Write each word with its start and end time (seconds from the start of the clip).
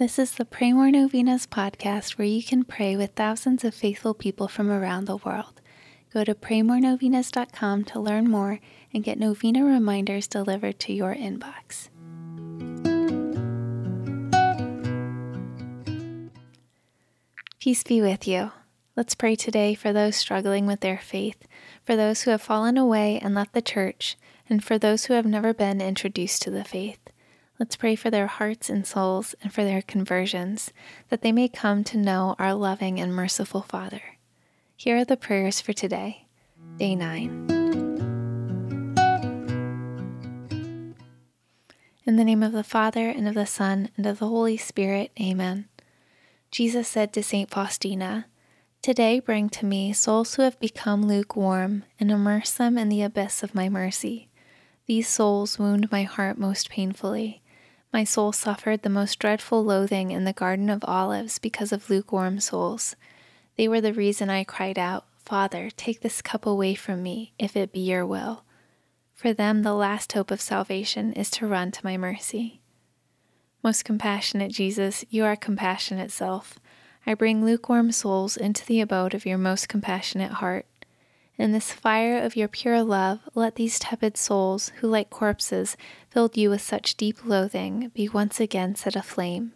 This 0.00 0.18
is 0.18 0.32
the 0.32 0.46
Pray 0.46 0.72
More 0.72 0.90
Novenas 0.90 1.46
podcast 1.46 2.12
where 2.16 2.26
you 2.26 2.42
can 2.42 2.64
pray 2.64 2.96
with 2.96 3.10
thousands 3.10 3.64
of 3.64 3.74
faithful 3.74 4.14
people 4.14 4.48
from 4.48 4.70
around 4.70 5.04
the 5.04 5.18
world. 5.18 5.60
Go 6.10 6.24
to 6.24 6.34
praymorenovenas.com 6.34 7.84
to 7.84 8.00
learn 8.00 8.30
more 8.30 8.60
and 8.94 9.04
get 9.04 9.18
novena 9.18 9.62
reminders 9.62 10.26
delivered 10.26 10.78
to 10.80 10.94
your 10.94 11.14
inbox. 11.14 11.90
Peace 17.58 17.82
be 17.82 18.00
with 18.00 18.26
you. 18.26 18.52
Let's 18.96 19.14
pray 19.14 19.36
today 19.36 19.74
for 19.74 19.92
those 19.92 20.16
struggling 20.16 20.64
with 20.64 20.80
their 20.80 20.96
faith, 20.96 21.46
for 21.84 21.94
those 21.94 22.22
who 22.22 22.30
have 22.30 22.40
fallen 22.40 22.78
away 22.78 23.20
and 23.22 23.34
left 23.34 23.52
the 23.52 23.60
church, 23.60 24.16
and 24.48 24.64
for 24.64 24.78
those 24.78 25.04
who 25.04 25.12
have 25.12 25.26
never 25.26 25.52
been 25.52 25.82
introduced 25.82 26.40
to 26.40 26.50
the 26.50 26.64
faith. 26.64 27.00
Let's 27.60 27.76
pray 27.76 27.94
for 27.94 28.08
their 28.08 28.26
hearts 28.26 28.70
and 28.70 28.86
souls 28.86 29.34
and 29.42 29.52
for 29.52 29.64
their 29.64 29.82
conversions, 29.82 30.72
that 31.10 31.20
they 31.20 31.30
may 31.30 31.46
come 31.46 31.84
to 31.84 31.98
know 31.98 32.34
our 32.38 32.54
loving 32.54 32.98
and 32.98 33.14
merciful 33.14 33.60
Father. 33.60 34.00
Here 34.76 34.96
are 34.96 35.04
the 35.04 35.18
prayers 35.18 35.60
for 35.60 35.74
today, 35.74 36.26
day 36.78 36.94
9. 36.94 37.28
In 42.06 42.16
the 42.16 42.24
name 42.24 42.42
of 42.42 42.52
the 42.52 42.64
Father, 42.64 43.10
and 43.10 43.28
of 43.28 43.34
the 43.34 43.44
Son, 43.44 43.90
and 43.94 44.06
of 44.06 44.20
the 44.20 44.28
Holy 44.28 44.56
Spirit, 44.56 45.10
Amen. 45.20 45.68
Jesus 46.50 46.88
said 46.88 47.12
to 47.12 47.22
St. 47.22 47.50
Faustina, 47.50 48.24
Today 48.80 49.20
bring 49.20 49.50
to 49.50 49.66
me 49.66 49.92
souls 49.92 50.34
who 50.34 50.42
have 50.42 50.58
become 50.60 51.06
lukewarm, 51.06 51.84
and 52.00 52.10
immerse 52.10 52.52
them 52.52 52.78
in 52.78 52.88
the 52.88 53.02
abyss 53.02 53.42
of 53.42 53.54
my 53.54 53.68
mercy. 53.68 54.30
These 54.86 55.08
souls 55.08 55.58
wound 55.58 55.92
my 55.92 56.04
heart 56.04 56.38
most 56.38 56.70
painfully 56.70 57.42
my 57.92 58.04
soul 58.04 58.32
suffered 58.32 58.82
the 58.82 58.88
most 58.88 59.18
dreadful 59.18 59.64
loathing 59.64 60.10
in 60.10 60.24
the 60.24 60.32
Garden 60.32 60.70
of 60.70 60.84
Olives 60.84 61.38
because 61.38 61.72
of 61.72 61.90
lukewarm 61.90 62.38
souls. 62.38 62.94
They 63.56 63.66
were 63.66 63.80
the 63.80 63.92
reason 63.92 64.30
I 64.30 64.44
cried 64.44 64.78
out, 64.78 65.06
Father, 65.24 65.70
take 65.70 66.00
this 66.00 66.22
cup 66.22 66.46
away 66.46 66.74
from 66.74 67.02
me, 67.02 67.32
if 67.38 67.56
it 67.56 67.72
be 67.72 67.80
your 67.80 68.06
will. 68.06 68.44
For 69.14 69.32
them, 69.32 69.62
the 69.62 69.74
last 69.74 70.12
hope 70.12 70.30
of 70.30 70.40
salvation 70.40 71.12
is 71.12 71.30
to 71.32 71.46
run 71.46 71.70
to 71.72 71.84
my 71.84 71.96
mercy. 71.96 72.60
Most 73.62 73.84
compassionate 73.84 74.52
Jesus, 74.52 75.04
you 75.10 75.24
are 75.24 75.36
compassion 75.36 75.98
itself. 75.98 76.58
I 77.06 77.14
bring 77.14 77.44
lukewarm 77.44 77.92
souls 77.92 78.36
into 78.36 78.64
the 78.64 78.80
abode 78.80 79.14
of 79.14 79.26
your 79.26 79.36
most 79.36 79.68
compassionate 79.68 80.32
heart. 80.32 80.66
In 81.40 81.52
this 81.52 81.72
fire 81.72 82.18
of 82.18 82.36
your 82.36 82.48
pure 82.48 82.82
love, 82.82 83.20
let 83.34 83.54
these 83.54 83.78
tepid 83.78 84.18
souls, 84.18 84.72
who 84.80 84.88
like 84.88 85.08
corpses 85.08 85.74
filled 86.10 86.36
you 86.36 86.50
with 86.50 86.60
such 86.60 86.98
deep 86.98 87.24
loathing, 87.24 87.90
be 87.94 88.10
once 88.10 88.40
again 88.40 88.74
set 88.74 88.94
aflame. 88.94 89.54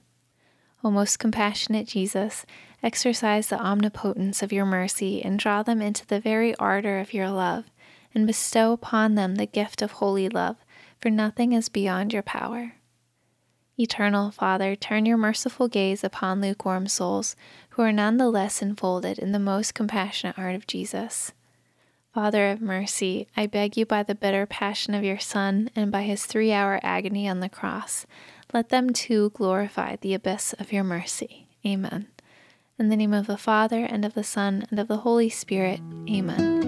O 0.83 0.91
most 0.91 1.19
compassionate 1.19 1.87
Jesus, 1.87 2.47
exercise 2.83 3.49
the 3.49 3.61
omnipotence 3.61 4.43
of 4.43 4.51
your 4.51 4.65
mercy 4.65 5.23
and 5.23 5.39
draw 5.39 5.63
them 5.63 5.83
into 5.83 6.07
the 6.07 6.21
very 6.21 6.57
ardor 6.57 7.01
of 7.01 7.13
your 7.13 7.29
love, 7.29 7.67
and 8.15 8.27
bestow 8.27 8.73
upon 8.73 9.15
them 9.15 9.35
the 9.35 9.45
gift 9.45 9.83
of 9.83 9.93
holy 9.93 10.31
love, 10.31 10.57
for 10.99 11.11
nothing 11.11 11.53
is 11.53 11.69
beyond 11.69 12.15
your 12.15 12.23
power. 12.23 12.77
Eternal 13.79 14.31
Father, 14.31 14.75
turn 14.75 15.05
your 15.05 15.19
merciful 15.19 15.69
gaze 15.69 16.03
upon 16.03 16.41
lukewarm 16.41 16.87
souls 16.87 17.37
who 17.71 17.83
are 17.83 17.93
none 17.93 18.17
the 18.17 18.31
less 18.31 18.63
enfolded 18.63 19.19
in 19.19 19.33
the 19.33 19.39
most 19.39 19.75
compassionate 19.75 20.37
heart 20.37 20.55
of 20.55 20.67
Jesus. 20.67 21.33
Father 22.15 22.49
of 22.53 22.61
mercy, 22.61 23.27
I 23.37 23.49
beg 23.49 23.77
you 23.77 23.85
by 23.85 24.05
the 24.05 24.15
bitter 24.15 24.47
passion 24.47 24.95
of 24.95 25.03
your 25.03 25.19
Son 25.19 25.69
and 25.75 25.91
by 25.91 26.03
his 26.03 26.27
three 26.27 26.53
hour 26.53 26.79
agony 26.81 27.29
on 27.29 27.41
the 27.41 27.49
cross, 27.49 28.07
let 28.53 28.69
them 28.69 28.91
too 28.91 29.31
glorify 29.31 29.97
the 29.97 30.15
abyss 30.15 30.53
of 30.61 30.73
your 30.73 30.85
mercy. 30.85 31.49
Amen. 31.67 32.07
In 32.79 32.89
the 32.89 32.97
name 32.97 33.13
of 33.13 33.27
the 33.27 33.37
Father, 33.37 33.85
and 33.85 34.05
of 34.05 34.15
the 34.15 34.23
Son, 34.23 34.65
and 34.71 34.79
of 34.79 34.87
the 34.87 34.99
Holy 34.99 35.29
Spirit. 35.29 35.81
Amen. 36.09 36.63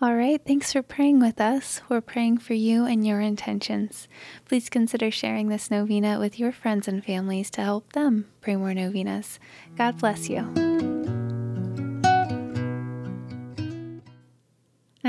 All 0.00 0.14
right, 0.14 0.40
thanks 0.42 0.72
for 0.72 0.80
praying 0.80 1.20
with 1.20 1.38
us. 1.38 1.82
We're 1.90 2.00
praying 2.00 2.38
for 2.38 2.54
you 2.54 2.86
and 2.86 3.06
your 3.06 3.20
intentions. 3.20 4.08
Please 4.46 4.70
consider 4.70 5.10
sharing 5.10 5.48
this 5.48 5.70
novena 5.70 6.18
with 6.18 6.38
your 6.38 6.52
friends 6.52 6.88
and 6.88 7.04
families 7.04 7.50
to 7.50 7.60
help 7.60 7.92
them 7.92 8.24
pray 8.40 8.56
more 8.56 8.72
novenas. 8.72 9.38
God 9.76 9.98
bless 9.98 10.30
you. 10.30 10.69